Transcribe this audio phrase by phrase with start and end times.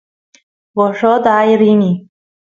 [0.75, 1.91] gorrot aay rini